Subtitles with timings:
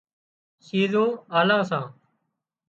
[0.65, 1.85] شِيزون آلان سان